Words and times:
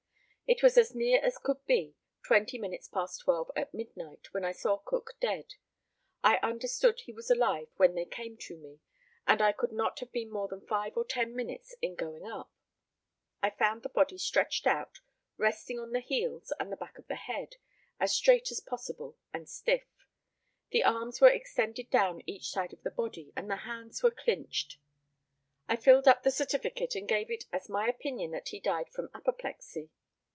It 0.47 0.61
was 0.61 0.77
as 0.77 0.93
near 0.93 1.17
as 1.23 1.37
could 1.37 1.65
be 1.65 1.95
twenty 2.27 2.57
minutes 2.57 2.89
past 2.89 3.21
twelve 3.21 3.49
at 3.55 3.73
midnight 3.73 4.33
when 4.33 4.43
I 4.43 4.51
saw 4.51 4.77
Cook 4.77 5.15
dead. 5.21 5.53
I 6.25 6.39
understood 6.45 6.99
he 6.99 7.13
was 7.13 7.31
alive 7.31 7.69
when 7.77 7.95
they 7.95 8.03
came 8.03 8.35
to 8.39 8.57
me, 8.57 8.81
and 9.25 9.41
I 9.41 9.53
could 9.53 9.71
not 9.71 9.97
have 10.01 10.11
been 10.11 10.29
more 10.29 10.49
than 10.49 10.59
five 10.67 10.97
or 10.97 11.05
ten 11.05 11.33
minutes 11.33 11.73
in 11.81 11.95
going 11.95 12.25
up. 12.29 12.51
I 13.41 13.49
found 13.49 13.81
the 13.81 13.87
body 13.87 14.17
stretched 14.17 14.67
out, 14.67 14.99
resting 15.37 15.79
on 15.79 15.91
the 15.93 16.01
heels 16.01 16.51
and 16.59 16.69
the 16.69 16.75
back 16.75 16.97
of 16.99 17.07
the 17.07 17.15
head, 17.15 17.55
as 17.97 18.13
straight 18.13 18.51
as 18.51 18.59
possible, 18.59 19.17
and 19.31 19.47
stiff. 19.47 19.87
The 20.71 20.83
arms 20.83 21.21
were 21.21 21.29
extended 21.29 21.89
down 21.89 22.23
each 22.27 22.49
side 22.49 22.73
of 22.73 22.83
the 22.83 22.91
body, 22.91 23.31
and 23.37 23.49
the 23.49 23.55
hands 23.55 24.03
were 24.03 24.11
clinched. 24.11 24.79
I 25.69 25.77
filled 25.77 26.09
up 26.09 26.23
the 26.23 26.29
certificate, 26.31 26.93
and 26.93 27.07
gave 27.07 27.31
it 27.31 27.45
as 27.53 27.69
my 27.69 27.87
opinion 27.87 28.31
that 28.31 28.49
he 28.49 28.59
died 28.59 28.89
from 28.89 29.09
apoplexy. 29.13 29.91